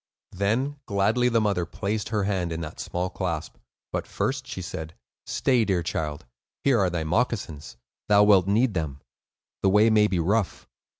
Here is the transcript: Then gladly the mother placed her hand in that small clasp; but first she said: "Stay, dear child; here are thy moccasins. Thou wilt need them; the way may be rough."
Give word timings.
Then 0.31 0.77
gladly 0.87 1.29
the 1.29 1.39
mother 1.39 1.63
placed 1.63 2.09
her 2.09 2.23
hand 2.23 2.51
in 2.51 2.61
that 2.61 2.79
small 2.79 3.07
clasp; 3.11 3.57
but 3.93 4.07
first 4.07 4.47
she 4.47 4.59
said: 4.59 4.95
"Stay, 5.27 5.63
dear 5.63 5.83
child; 5.83 6.25
here 6.63 6.79
are 6.79 6.89
thy 6.89 7.03
moccasins. 7.03 7.77
Thou 8.09 8.23
wilt 8.23 8.47
need 8.47 8.73
them; 8.73 8.99
the 9.61 9.69
way 9.69 9.91
may 9.91 10.07
be 10.07 10.17
rough." 10.17 10.67